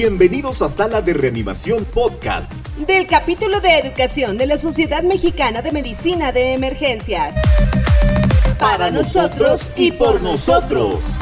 Bienvenidos 0.00 0.62
a 0.62 0.68
Sala 0.68 1.02
de 1.02 1.12
Reanimación 1.12 1.84
Podcasts. 1.84 2.86
Del 2.86 3.08
capítulo 3.08 3.60
de 3.60 3.80
educación 3.80 4.38
de 4.38 4.46
la 4.46 4.56
Sociedad 4.56 5.02
Mexicana 5.02 5.60
de 5.60 5.72
Medicina 5.72 6.30
de 6.30 6.54
Emergencias. 6.54 7.34
Para 8.60 8.92
nosotros 8.92 9.72
y 9.74 9.90
por 9.90 10.22
nosotros. 10.22 11.18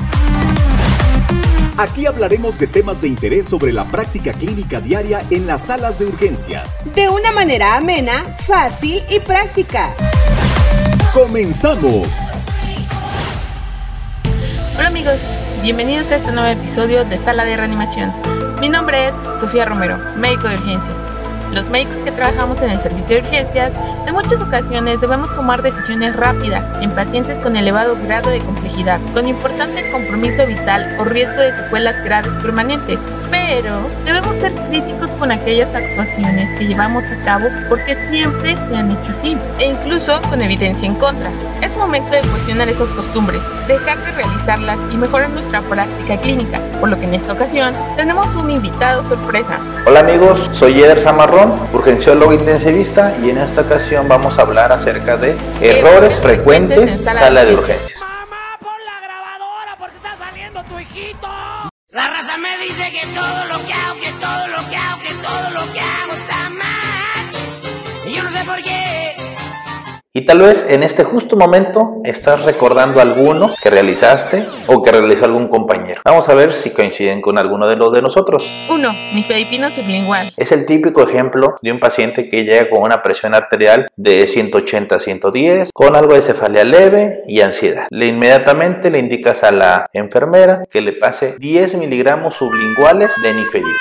Aquí 1.78 2.04
hablaremos 2.04 2.58
de 2.58 2.66
temas 2.66 3.00
de 3.00 3.08
interés 3.08 3.48
sobre 3.48 3.72
la 3.72 3.86
práctica 3.88 4.34
clínica 4.34 4.78
diaria 4.78 5.24
en 5.30 5.46
las 5.46 5.62
salas 5.68 5.98
de 5.98 6.04
urgencias. 6.04 6.86
De 6.94 7.08
una 7.08 7.32
manera 7.32 7.78
amena, 7.78 8.24
fácil 8.24 9.02
y 9.08 9.20
práctica. 9.20 9.94
¡Comenzamos! 11.14 12.32
Hola 14.76 14.88
amigos, 14.88 15.16
bienvenidos 15.62 16.12
a 16.12 16.16
este 16.16 16.30
nuevo 16.30 16.48
episodio 16.48 17.06
de 17.06 17.16
Sala 17.16 17.46
de 17.46 17.56
Reanimación. 17.56 18.12
Mi 18.60 18.70
nombre 18.70 19.08
es 19.08 19.14
Sofía 19.38 19.66
Romero, 19.66 19.98
médico 20.16 20.48
de 20.48 20.54
urgencias. 20.54 20.96
Los 21.52 21.68
médicos 21.68 21.98
que 22.04 22.10
trabajamos 22.10 22.60
en 22.62 22.70
el 22.70 22.80
servicio 22.80 23.16
de 23.16 23.22
urgencias, 23.22 23.72
en 24.06 24.14
muchas 24.14 24.40
ocasiones 24.40 24.98
debemos 25.00 25.32
tomar 25.34 25.60
decisiones 25.60 26.16
rápidas 26.16 26.64
en 26.80 26.90
pacientes 26.92 27.38
con 27.38 27.54
elevado 27.54 27.96
grado 28.04 28.30
de 28.30 28.40
complejidad, 28.40 28.98
con 29.12 29.28
importante 29.28 29.90
compromiso 29.90 30.46
vital 30.46 30.96
o 30.98 31.04
riesgo 31.04 31.40
de 31.40 31.52
secuelas 31.52 32.02
graves 32.02 32.32
permanentes. 32.38 33.00
Pero 33.48 33.78
debemos 34.04 34.34
ser 34.34 34.52
críticos 34.68 35.12
con 35.12 35.30
aquellas 35.30 35.72
actuaciones 35.72 36.52
que 36.58 36.66
llevamos 36.66 37.04
a 37.10 37.24
cabo 37.24 37.46
porque 37.68 37.94
siempre 37.94 38.56
se 38.56 38.74
han 38.74 38.90
hecho 38.90 39.12
así, 39.12 39.36
e 39.60 39.66
incluso 39.66 40.20
con 40.28 40.42
evidencia 40.42 40.88
en 40.88 40.96
contra. 40.96 41.30
Es 41.62 41.76
momento 41.76 42.10
de 42.10 42.22
cuestionar 42.22 42.68
esas 42.68 42.90
costumbres, 42.90 43.42
dejar 43.68 43.98
de 43.98 44.10
realizarlas 44.10 44.78
y 44.92 44.96
mejorar 44.96 45.30
nuestra 45.30 45.60
práctica 45.60 46.16
clínica, 46.20 46.58
por 46.80 46.88
lo 46.88 46.98
que 46.98 47.04
en 47.04 47.14
esta 47.14 47.34
ocasión 47.34 47.72
tenemos 47.94 48.34
un 48.34 48.50
invitado 48.50 49.04
sorpresa. 49.04 49.60
Hola 49.86 50.00
amigos, 50.00 50.50
soy 50.52 50.82
Eder 50.82 51.00
Zamarrón, 51.00 51.54
urgenciólogo 51.72 52.32
intensivista 52.32 53.14
y 53.22 53.30
en 53.30 53.38
esta 53.38 53.60
ocasión 53.60 54.08
vamos 54.08 54.40
a 54.40 54.42
hablar 54.42 54.72
acerca 54.72 55.16
de 55.16 55.36
errores 55.60 56.18
frecuentes 56.18 56.98
en 56.98 57.04
sala 57.04 57.44
de 57.44 57.54
urgencias. 57.54 57.95
Dice 62.62 62.90
que 62.90 63.06
todo 63.14 63.44
lo 63.46 63.66
que 63.66 63.72
hago, 63.72 64.00
que 64.00 64.12
todo 64.12 64.46
lo 64.48 64.68
que 64.68 64.76
hago, 64.76 65.02
que 65.02 65.14
todo 65.14 65.50
lo 65.50 65.72
que 65.72 65.80
hago 65.80 66.12
está 66.14 66.50
mal. 66.50 67.30
Y 68.08 68.12
yo 68.12 68.22
no 68.24 68.30
sé 68.30 68.44
por 68.44 68.62
qué. 68.62 69.25
Y 70.16 70.22
tal 70.22 70.38
vez 70.38 70.64
en 70.70 70.82
este 70.82 71.04
justo 71.04 71.36
momento 71.36 72.00
estás 72.02 72.42
recordando 72.46 73.02
alguno 73.02 73.50
que 73.62 73.68
realizaste 73.68 74.42
o 74.66 74.82
que 74.82 74.90
realizó 74.90 75.26
algún 75.26 75.48
compañero. 75.48 76.00
Vamos 76.06 76.26
a 76.30 76.34
ver 76.34 76.54
si 76.54 76.70
coinciden 76.70 77.20
con 77.20 77.36
alguno 77.36 77.68
de 77.68 77.76
los 77.76 77.92
de 77.92 78.00
nosotros. 78.00 78.50
1. 78.70 78.92
Nifedipino 79.12 79.70
sublingual. 79.70 80.32
Es 80.38 80.52
el 80.52 80.64
típico 80.64 81.02
ejemplo 81.02 81.56
de 81.60 81.70
un 81.70 81.80
paciente 81.80 82.30
que 82.30 82.44
llega 82.44 82.70
con 82.70 82.82
una 82.82 83.02
presión 83.02 83.34
arterial 83.34 83.88
de 83.96 84.26
180 84.26 84.96
a 84.96 85.00
110, 85.00 85.70
con 85.74 85.94
algo 85.94 86.14
de 86.14 86.22
cefalea 86.22 86.64
leve 86.64 87.20
y 87.26 87.42
ansiedad. 87.42 87.86
Le 87.90 88.06
inmediatamente 88.06 88.90
le 88.90 89.00
indicas 89.00 89.42
a 89.42 89.52
la 89.52 89.90
enfermera 89.92 90.64
que 90.70 90.80
le 90.80 90.94
pase 90.94 91.34
10 91.38 91.74
miligramos 91.74 92.36
sublinguales 92.36 93.10
de 93.22 93.34
nifedipino. 93.34 93.76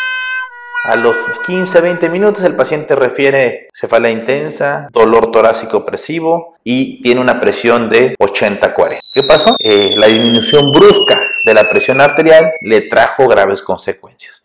A 0.88 0.96
los 0.96 1.16
15-20 1.48 2.12
minutos 2.12 2.44
el 2.44 2.56
paciente 2.56 2.96
refiere 2.96 3.70
cefalea 3.74 4.12
intensa, 4.12 4.88
dolor 4.92 5.32
torácico 5.32 5.78
opresivo 5.78 6.58
y 6.64 7.02
tiene 7.02 7.22
una 7.22 7.42
presión 7.42 7.90
de 7.90 8.16
80-40. 8.18 9.00
¿Qué 9.12 9.24
pasó? 9.24 9.56
Eh, 9.58 9.96
la 9.98 10.06
disminución 10.06 10.72
brusca 10.72 11.20
de 11.44 11.54
la 11.56 11.68
presión 11.68 12.02
arterial 12.02 12.52
le 12.62 12.82
trajo 12.82 13.28
graves 13.28 13.64
consecuencias. 13.64 14.44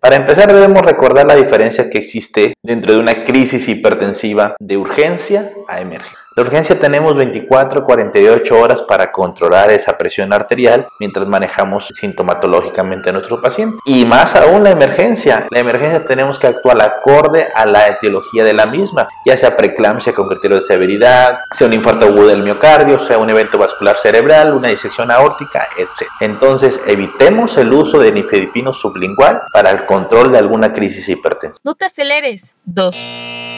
Para 0.00 0.16
empezar 0.16 0.52
debemos 0.52 0.82
recordar 0.82 1.26
la 1.26 1.36
diferencia 1.36 1.88
que 1.88 1.98
existe 1.98 2.54
dentro 2.60 2.94
de 2.94 2.98
una 2.98 3.24
crisis 3.24 3.68
hipertensiva 3.68 4.56
de 4.58 4.76
urgencia 4.76 5.52
a 5.68 5.80
emergencia. 5.80 6.21
La 6.34 6.42
urgencia 6.42 6.78
tenemos 6.78 7.14
24 7.14 7.84
48 7.84 8.58
horas 8.58 8.82
para 8.82 9.12
controlar 9.12 9.70
esa 9.70 9.98
presión 9.98 10.32
arterial 10.32 10.88
mientras 10.98 11.26
manejamos 11.26 11.88
sintomatológicamente 11.94 13.10
a 13.10 13.12
nuestro 13.12 13.40
paciente. 13.40 13.78
Y 13.84 14.04
más 14.04 14.34
aún 14.34 14.64
la 14.64 14.70
emergencia. 14.70 15.46
La 15.50 15.60
emergencia 15.60 16.06
tenemos 16.06 16.38
que 16.38 16.46
actuar 16.46 16.80
acorde 16.80 17.48
a 17.54 17.66
la 17.66 17.86
etiología 17.88 18.44
de 18.44 18.54
la 18.54 18.66
misma, 18.66 19.08
ya 19.24 19.36
sea 19.36 19.56
preeclampsia 19.56 20.14
con 20.14 20.28
criterio 20.28 20.56
de 20.56 20.62
severidad, 20.62 21.38
sea 21.52 21.66
un 21.66 21.74
infarto 21.74 22.06
agudo 22.06 22.28
del 22.28 22.42
miocardio, 22.42 22.98
sea 22.98 23.18
un 23.18 23.30
evento 23.30 23.58
vascular 23.58 23.98
cerebral, 23.98 24.54
una 24.54 24.68
disección 24.68 25.10
aórtica, 25.10 25.68
etc. 25.76 26.08
Entonces 26.20 26.80
evitemos 26.86 27.56
el 27.58 27.72
uso 27.72 27.98
de 27.98 28.12
nifedipino 28.12 28.72
sublingual 28.72 29.42
para 29.52 29.70
el 29.70 29.84
control 29.86 30.32
de 30.32 30.38
alguna 30.38 30.72
crisis 30.72 31.08
hipertensiva. 31.08 31.60
No 31.64 31.74
te 31.74 31.84
aceleres. 31.84 32.54
2. 32.64 32.96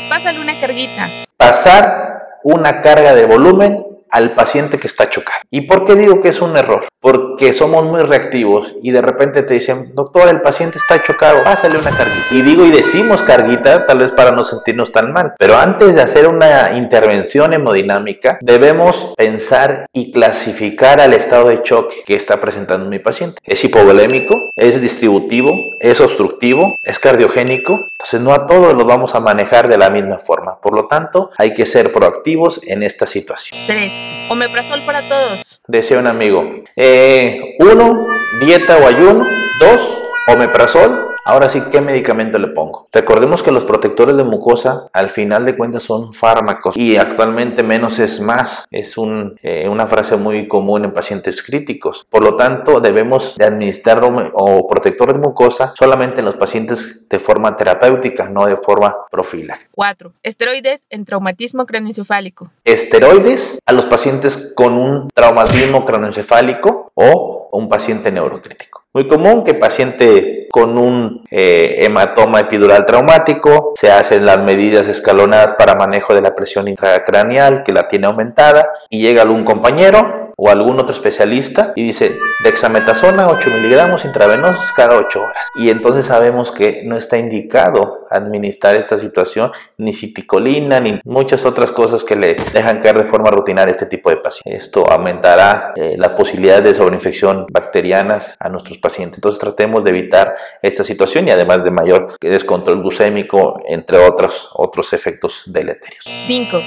Pásale 0.09 0.41
una 0.41 0.59
carguita. 0.61 1.09
Pasar 1.37 2.14
una 2.45 2.83
carga 2.83 3.15
de 3.15 3.27
volumen 3.27 3.85
al 4.11 4.35
paciente 4.35 4.79
que 4.79 4.87
está 4.87 5.11
chocado. 5.11 5.41
¿Y 5.51 5.63
por 5.63 5.85
qué 5.85 5.97
digo 5.97 6.21
que 6.21 6.29
es 6.29 6.41
un 6.41 6.57
error? 6.57 6.87
Porque 7.01 7.34
somos 7.55 7.85
muy 7.85 8.03
reactivos 8.03 8.73
y 8.83 8.91
de 8.91 9.03
repente 9.03 9.43
te 9.43 9.55
dicen, 9.55 9.95
doctor, 9.95 10.29
el 10.29 10.41
paciente 10.41 10.79
está 10.79 11.03
chocado, 11.03 11.43
pásale 11.45 11.79
una 11.79 11.91
carguita. 11.91 12.27
Y 12.33 12.43
digo 12.43 12.65
y 12.65 12.71
decimos 12.71 13.23
carguita, 13.23 13.87
tal 13.87 13.99
vez 13.99 14.11
para 14.13 14.33
no 14.33 14.45
sentirnos 14.45 14.93
tan 14.93 15.13
mal. 15.13 15.35
Pero 15.39 15.57
antes 15.57 15.95
de 15.95 16.03
hacer 16.03 16.29
una 16.29 16.77
intervención 16.77 17.53
hemodinámica, 17.53 18.39
debemos 18.41 19.15
pensar 19.17 19.87
y 19.93 20.13
clasificar 20.13 21.01
al 21.01 21.15
estado 21.15 21.49
de 21.49 21.63
choque 21.63 22.03
que 22.05 22.15
está 22.15 22.41
presentando 22.41 22.89
mi 22.89 22.99
paciente. 22.99 23.41
¿Es 23.45 23.65
hipovolémico? 23.65 24.51
¿Es 24.57 24.81
distributivo? 24.81 25.55
¿Es 25.81 26.01
obstructivo? 26.01 26.77
¿Es 26.83 26.99
cardiogénico? 26.99 27.87
Entonces 27.93 28.21
no 28.21 28.33
a 28.33 28.47
todos 28.47 28.75
los 28.75 28.87
vamos 28.87 29.15
a 29.15 29.21
manejar 29.21 29.69
de 29.69 29.79
la 29.79 29.91
misma 29.91 30.19
forma. 30.19 30.59
Por 30.61 30.75
lo 30.75 30.87
tanto, 30.87 31.31
hay 31.39 31.55
que 31.55 31.67
ser 31.67 31.93
proactivos 31.93 32.61
en 32.65 32.83
esta 32.83 33.07
situación. 33.07 33.59
3. 33.67 33.93
Omeprazol 34.31 34.81
para 34.83 35.03
todos. 35.09 35.61
Decía 35.67 35.99
un 35.99 36.07
amigo, 36.07 36.45
eh, 36.77 37.24
uno, 37.59 38.07
dieta 38.41 38.77
o 38.79 38.87
ayuno, 38.87 39.25
dos, 39.61 40.03
omeprazol. 40.29 41.14
Ahora 41.27 41.49
sí, 41.49 41.63
¿qué 41.73 41.81
medicamento 41.81 42.39
le 42.39 42.49
pongo? 42.49 42.89
Recordemos 42.93 43.43
que 43.43 43.51
los 43.51 43.65
protectores 43.65 44.15
de 44.19 44.25
mucosa 44.25 44.89
al 44.93 45.09
final 45.09 45.47
de 45.47 45.57
cuentas 45.57 45.83
son 45.83 46.13
fármacos 46.13 46.77
y 46.77 46.99
actualmente 46.99 47.63
menos 47.63 47.99
es 47.99 48.21
más. 48.21 48.67
Es 48.71 48.99
un, 48.99 49.35
eh, 49.43 49.67
una 49.71 49.87
frase 49.87 50.19
muy 50.19 50.47
común 50.49 50.85
en 50.85 50.93
pacientes 50.93 51.43
críticos. 51.43 52.07
Por 52.11 52.23
lo 52.23 52.37
tanto, 52.37 52.79
debemos 52.81 53.37
de 53.39 53.47
administrar 53.47 54.03
o 54.05 54.69
protector 54.69 55.15
de 55.15 55.19
mucosa 55.19 55.73
solamente 55.79 56.19
en 56.19 56.27
los 56.27 56.37
pacientes 56.37 57.09
de 57.09 57.19
forma 57.19 57.57
terapéutica, 57.57 58.29
no 58.29 58.45
de 58.45 58.59
forma 58.59 58.95
profiláctica. 59.11 59.71
4. 59.75 60.13
Esteroides 60.23 60.87
en 60.91 61.07
traumatismo 61.07 61.65
craneoencefálico. 61.65 62.51
Esteroides 62.65 63.61
a 63.65 63.73
los 63.73 63.87
pacientes 63.87 64.53
con 64.55 64.75
un 64.75 65.09
traumatismo 65.15 65.87
craneoencefálico 65.87 66.93
o 66.93 67.49
un 67.53 67.69
paciente 67.69 68.13
neurocrítico. 68.13 68.85
Muy 68.93 69.09
común 69.09 69.43
que 69.43 69.55
paciente 69.55 70.34
con 70.55 70.79
un 70.79 71.25
eh, 71.33 71.79
hematoma 71.81 72.39
epidural 72.39 72.87
traumático. 72.87 73.73
Se 73.75 73.91
hacen 73.91 74.25
las 74.25 74.41
medidas 74.41 74.87
escalonadas 74.87 75.55
para 75.55 75.75
manejo 75.75 76.15
de 76.15 76.21
la 76.21 76.37
presión 76.37 76.69
intracraneal 76.69 77.65
que 77.65 77.73
la 77.73 77.89
tiene 77.89 78.07
aumentada 78.07 78.65
y 78.89 79.03
llega 79.03 79.23
algún 79.23 79.43
compañero 79.43 80.24
o 80.37 80.51
algún 80.51 80.79
otro 80.81 80.93
especialista 80.93 81.73
y 81.77 81.85
dice 81.85 82.13
dexametasona 82.43 83.29
8 83.29 83.51
miligramos 83.51 84.05
intravenosos 84.05 84.71
cada 84.73 84.97
8 84.97 85.23
horas. 85.23 85.49
Y 85.55 85.71
entonces 85.71 86.07
sabemos 86.07 86.51
que 86.51 86.83
no 86.85 86.97
está 86.97 87.19
indicado 87.19 88.05
administrar 88.11 88.77
esta 88.77 88.99
situación, 88.99 89.53
ni 89.79 89.93
citicolina, 89.93 90.81
ni 90.81 91.01
muchas 91.05 91.45
otras 91.45 91.73
cosas 91.73 92.05
que 92.05 92.17
le 92.17 92.35
dejan 92.53 92.81
caer 92.81 92.99
de 92.99 93.05
forma 93.05 93.31
rutinaria 93.31 93.73
a 93.73 93.77
este 93.77 93.87
tipo 93.87 94.11
de 94.11 94.17
pacientes. 94.17 94.65
Esto 94.65 94.91
aumentará 94.91 95.73
eh, 95.77 95.97
la 95.99 96.15
posibilidad 96.15 96.63
de 96.63 96.75
sobreinfección 96.75 97.47
bacterianas 97.51 98.37
a 98.39 98.49
nuestros 98.49 98.79
pacientes. 98.79 99.19
Entonces 99.19 99.41
tratemos 99.41 99.85
de 99.85 99.91
evitar 99.91 100.35
esta 100.63 100.85
situación 100.85 101.29
y 101.29 101.31
además 101.31 101.65
de 101.65 101.71
mayor 101.71 102.17
descontrol 102.21 102.81
glucémico, 102.81 103.61
entre 103.67 103.99
otros, 103.99 104.51
otros 104.55 104.93
efectos 104.93 105.43
deleterios. 105.47 106.05
5. 106.27 106.59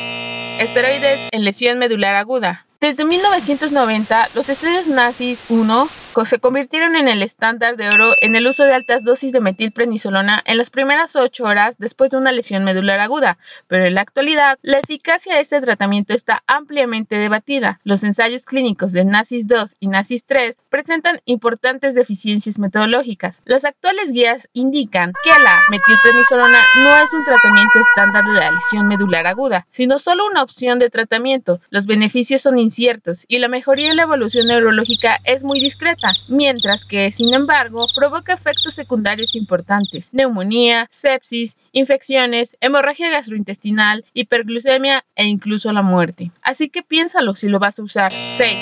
Esteroides 0.59 1.21
en 1.31 1.43
lesión 1.43 1.77
medular 1.79 2.15
aguda. 2.15 2.66
Desde 2.79 3.05
1990, 3.05 4.29
los 4.33 4.49
estudios 4.49 4.87
nazis 4.87 5.43
1 5.47 5.91
se 6.25 6.39
convirtieron 6.39 6.95
en 6.95 7.07
el 7.07 7.21
estándar 7.21 7.77
de 7.77 7.87
oro 7.87 8.13
en 8.21 8.35
el 8.35 8.47
uso 8.47 8.63
de 8.63 8.73
altas 8.73 9.03
dosis 9.03 9.31
de 9.31 9.39
metilprednisolona 9.39 10.41
en 10.45 10.57
las 10.57 10.69
primeras 10.69 11.15
8 11.15 11.43
horas 11.43 11.77
después 11.77 12.11
de 12.11 12.17
una 12.17 12.31
lesión 12.31 12.63
medular 12.63 12.99
aguda, 12.99 13.37
pero 13.67 13.85
en 13.85 13.95
la 13.95 14.01
actualidad 14.01 14.57
la 14.61 14.79
eficacia 14.79 15.35
de 15.35 15.41
este 15.41 15.61
tratamiento 15.61 16.13
está 16.13 16.43
ampliamente 16.47 17.17
debatida. 17.17 17.79
Los 17.83 18.03
ensayos 18.03 18.45
clínicos 18.45 18.91
de 18.91 19.05
NACIS 19.05 19.47
2 19.47 19.77
y 19.79 19.87
NACIS 19.87 20.25
3 20.25 20.57
presentan 20.69 21.21
importantes 21.25 21.95
deficiencias 21.95 22.59
metodológicas. 22.59 23.41
Las 23.45 23.65
actuales 23.65 24.11
guías 24.11 24.49
indican 24.53 25.13
que 25.23 25.29
la 25.29 25.59
metilprednisolona 25.69 26.59
no 26.83 26.97
es 26.97 27.13
un 27.13 27.25
tratamiento 27.25 27.79
estándar 27.79 28.23
de 28.25 28.33
la 28.33 28.51
lesión 28.51 28.87
medular 28.87 29.27
aguda, 29.27 29.67
sino 29.71 29.99
solo 29.99 30.25
una 30.25 30.43
opción 30.43 30.79
de 30.79 30.89
tratamiento. 30.89 31.59
Los 31.69 31.85
beneficios 31.85 32.41
son 32.41 32.59
inciertos 32.59 33.25
y 33.27 33.39
la 33.39 33.47
mejoría 33.47 33.89
en 33.89 33.97
la 33.97 34.03
evolución 34.03 34.47
neurológica 34.47 35.19
es 35.23 35.43
muy 35.43 35.59
discreta. 35.59 36.06
Mientras 36.27 36.85
que, 36.85 37.11
sin 37.11 37.33
embargo, 37.33 37.85
provoca 37.95 38.33
efectos 38.33 38.73
secundarios 38.73 39.35
importantes, 39.35 40.13
neumonía, 40.13 40.87
sepsis, 40.91 41.57
infecciones, 41.71 42.57
hemorragia 42.61 43.09
gastrointestinal, 43.09 44.05
hiperglucemia 44.13 45.03
e 45.15 45.25
incluso 45.25 45.71
la 45.71 45.81
muerte. 45.81 46.31
Así 46.41 46.69
que 46.69 46.83
piénsalo 46.83 47.35
si 47.35 47.47
lo 47.47 47.59
vas 47.59 47.79
a 47.79 47.83
usar. 47.83 48.11
6. 48.11 48.57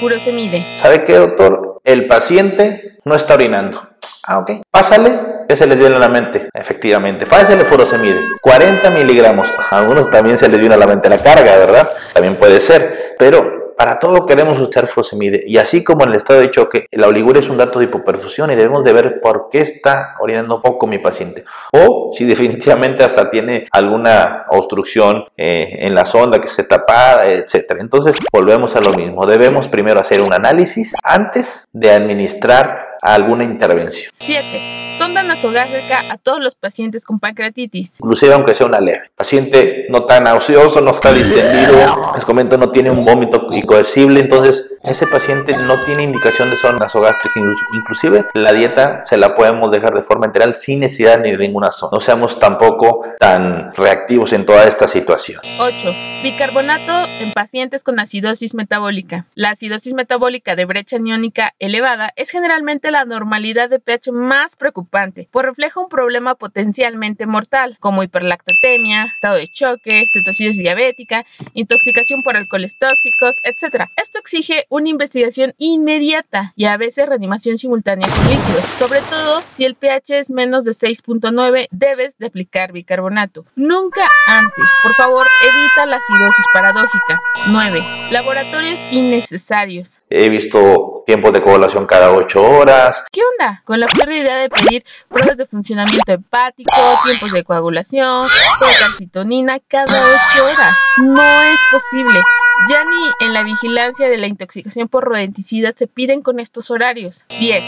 Furosemide. 0.00 0.64
¿Sabe 0.80 1.04
qué, 1.04 1.14
doctor? 1.14 1.80
El 1.84 2.06
paciente 2.06 2.98
no 3.04 3.14
está 3.14 3.34
orinando. 3.34 3.88
Ah, 4.24 4.38
ok. 4.40 4.60
Pásale, 4.70 5.10
¿qué 5.48 5.56
se 5.56 5.66
les 5.66 5.78
viene 5.78 5.96
a 5.96 5.98
la 5.98 6.08
mente? 6.10 6.50
Efectivamente, 6.52 7.24
fácil 7.24 7.56
furosemide. 7.60 8.20
40 8.42 8.90
miligramos. 8.90 9.48
A 9.70 9.78
algunos 9.78 10.10
también 10.10 10.38
se 10.38 10.48
les 10.48 10.60
viene 10.60 10.74
a 10.74 10.78
la 10.78 10.86
mente 10.86 11.08
la 11.08 11.18
carga, 11.18 11.56
¿verdad? 11.56 11.88
También 12.12 12.36
puede 12.36 12.60
ser. 12.60 13.16
Pero 13.18 13.57
para 13.78 14.00
todo 14.00 14.26
queremos 14.26 14.58
usar 14.58 14.88
furosemide. 14.88 15.44
Y 15.46 15.56
así 15.56 15.84
como 15.84 16.02
en 16.02 16.10
el 16.10 16.16
estado 16.16 16.40
de 16.40 16.50
choque, 16.50 16.86
la 16.90 17.06
oliguria 17.06 17.40
es 17.40 17.48
un 17.48 17.58
dato 17.58 17.78
de 17.78 17.84
hipoperfusión 17.84 18.50
y 18.50 18.56
debemos 18.56 18.82
de 18.82 18.92
ver 18.92 19.20
por 19.20 19.50
qué 19.52 19.60
está 19.60 20.16
orinando 20.18 20.60
poco 20.60 20.88
mi 20.88 20.98
paciente. 20.98 21.44
O 21.72 22.12
si 22.12 22.24
definitivamente 22.26 23.04
hasta 23.04 23.30
tiene 23.30 23.68
alguna 23.70 24.46
obstrucción 24.50 25.26
eh, 25.36 25.76
en 25.78 25.94
la 25.94 26.06
sonda 26.06 26.40
que 26.40 26.48
se 26.48 26.64
tapa, 26.64 27.28
etc. 27.28 27.76
Entonces 27.78 28.16
volvemos 28.32 28.74
a 28.74 28.80
lo 28.80 28.92
mismo. 28.94 29.26
Debemos 29.26 29.68
primero 29.68 30.00
hacer 30.00 30.22
un 30.22 30.34
análisis 30.34 30.92
antes 31.04 31.64
de 31.72 31.92
administrar 31.92 32.96
alguna 33.00 33.44
intervención. 33.44 34.10
7 34.16 34.87
sonda 34.98 35.22
nasogástrica 35.22 36.02
a 36.10 36.18
todos 36.18 36.40
los 36.40 36.56
pacientes 36.56 37.04
con 37.04 37.20
pancreatitis. 37.20 38.00
Inclusive 38.00 38.34
aunque 38.34 38.54
sea 38.54 38.66
una 38.66 38.80
leve. 38.80 39.10
Paciente 39.14 39.86
no 39.90 39.98
está 39.98 40.20
nauseoso, 40.20 40.80
no 40.80 40.90
está 40.90 41.12
distendido, 41.12 42.12
les 42.16 42.24
comento, 42.24 42.58
no 42.58 42.72
tiene 42.72 42.90
un 42.90 43.04
vómito 43.04 43.46
incoercible, 43.52 44.20
entonces 44.20 44.66
ese 44.82 45.06
paciente 45.06 45.56
no 45.56 45.76
tiene 45.84 46.02
indicación 46.02 46.50
de 46.50 46.56
sonda 46.56 46.86
nasogástrica. 46.86 47.40
Inclusive 47.74 48.24
la 48.34 48.52
dieta 48.52 49.04
se 49.04 49.16
la 49.16 49.36
podemos 49.36 49.70
dejar 49.70 49.94
de 49.94 50.02
forma 50.02 50.26
enteral 50.26 50.56
sin 50.56 50.80
necesidad 50.80 51.20
ni 51.20 51.30
de 51.30 51.38
ninguna 51.38 51.70
sonda. 51.70 51.96
No 51.96 52.00
seamos 52.00 52.38
tampoco 52.38 53.04
tan 53.18 53.72
reactivos 53.74 54.32
en 54.32 54.46
toda 54.46 54.64
esta 54.64 54.88
situación. 54.88 55.40
8. 55.58 55.94
Bicarbonato 56.22 56.92
en 57.20 57.32
pacientes 57.32 57.84
con 57.84 58.00
acidosis 58.00 58.54
metabólica. 58.54 59.26
La 59.34 59.50
acidosis 59.50 59.94
metabólica 59.94 60.56
de 60.56 60.64
brecha 60.64 60.96
aniónica 60.96 61.54
elevada 61.58 62.12
es 62.16 62.30
generalmente 62.30 62.90
la 62.90 63.04
normalidad 63.04 63.68
de 63.68 63.78
pH 63.78 64.12
más 64.12 64.56
preocupante, 64.56 64.87
pues 65.30 65.46
refleja 65.46 65.80
un 65.80 65.88
problema 65.88 66.34
potencialmente 66.34 67.26
mortal, 67.26 67.76
como 67.80 68.02
hiperlactatemia, 68.02 69.06
estado 69.14 69.36
de 69.36 69.46
choque, 69.48 70.04
cetosis 70.12 70.56
diabética, 70.56 71.24
intoxicación 71.54 72.22
por 72.22 72.36
alcoholes 72.36 72.76
tóxicos, 72.78 73.36
etc. 73.42 73.84
Esto 73.96 74.18
exige 74.18 74.66
una 74.68 74.88
investigación 74.88 75.54
inmediata 75.58 76.52
y 76.56 76.66
a 76.66 76.76
veces 76.76 77.08
reanimación 77.08 77.58
simultánea 77.58 78.08
con 78.08 78.24
líquidos. 78.24 78.64
Sobre 78.78 79.00
todo 79.02 79.42
si 79.54 79.64
el 79.64 79.74
pH 79.74 80.18
es 80.18 80.30
menos 80.30 80.64
de 80.64 80.72
6.9, 80.72 81.68
debes 81.70 82.18
de 82.18 82.26
aplicar 82.26 82.72
bicarbonato. 82.72 83.44
Nunca 83.56 84.02
antes. 84.28 84.64
Por 84.82 84.94
favor, 84.94 85.26
evita 85.42 85.86
la 85.86 85.96
acidosis 85.96 86.46
paradójica. 86.52 87.20
9. 87.48 87.80
Laboratorios 88.10 88.78
innecesarios. 88.90 90.00
He 90.10 90.28
visto 90.28 90.97
tiempos 91.08 91.32
de 91.32 91.40
coagulación 91.40 91.86
cada 91.86 92.12
8 92.12 92.42
horas. 92.42 93.02
¿Qué 93.10 93.22
onda? 93.32 93.62
Con 93.64 93.80
la 93.80 93.86
absurda 93.86 94.14
idea 94.14 94.36
de 94.36 94.50
pedir 94.50 94.84
pruebas 95.08 95.38
de 95.38 95.46
funcionamiento 95.46 96.12
hepático, 96.12 96.70
tiempos 97.02 97.32
de 97.32 97.44
coagulación, 97.44 98.28
de 98.28 98.78
calcitonina 98.78 99.58
cada 99.66 100.04
8 100.34 100.44
horas. 100.44 100.76
No 100.98 101.22
es 101.22 101.60
posible. 101.72 102.20
Ya 102.68 102.84
ni 102.84 103.26
en 103.26 103.32
la 103.32 103.42
vigilancia 103.42 104.06
de 104.06 104.18
la 104.18 104.26
intoxicación 104.26 104.88
por 104.88 105.04
rodenticidas 105.04 105.72
se 105.78 105.86
piden 105.86 106.20
con 106.20 106.40
estos 106.40 106.70
horarios. 106.70 107.24
10. 107.40 107.64